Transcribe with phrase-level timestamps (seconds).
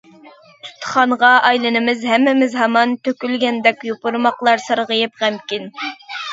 [0.67, 5.73] ئۇستىخانغا ئايلىنىمىز ھەممىمىز ھامان، تۆكۈلگەندەك يوپۇرماقلار سارغىيىپ غەمكىن.